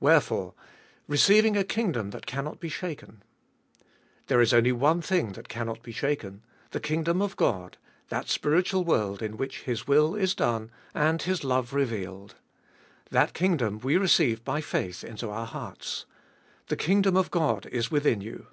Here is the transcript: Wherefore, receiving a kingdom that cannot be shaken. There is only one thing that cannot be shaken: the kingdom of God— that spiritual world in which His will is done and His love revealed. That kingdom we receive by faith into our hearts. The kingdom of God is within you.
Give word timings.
Wherefore, 0.00 0.54
receiving 1.06 1.56
a 1.56 1.62
kingdom 1.62 2.10
that 2.10 2.26
cannot 2.26 2.58
be 2.58 2.68
shaken. 2.68 3.22
There 4.26 4.40
is 4.40 4.52
only 4.52 4.72
one 4.72 5.00
thing 5.00 5.30
that 5.34 5.48
cannot 5.48 5.80
be 5.80 5.92
shaken: 5.92 6.42
the 6.72 6.80
kingdom 6.80 7.22
of 7.22 7.36
God— 7.36 7.78
that 8.08 8.28
spiritual 8.28 8.82
world 8.82 9.22
in 9.22 9.36
which 9.36 9.60
His 9.62 9.86
will 9.86 10.16
is 10.16 10.34
done 10.34 10.72
and 10.92 11.22
His 11.22 11.44
love 11.44 11.72
revealed. 11.72 12.34
That 13.12 13.32
kingdom 13.32 13.78
we 13.78 13.96
receive 13.96 14.42
by 14.42 14.60
faith 14.60 15.04
into 15.04 15.30
our 15.30 15.46
hearts. 15.46 16.04
The 16.66 16.74
kingdom 16.74 17.16
of 17.16 17.30
God 17.30 17.66
is 17.66 17.92
within 17.92 18.20
you. 18.20 18.48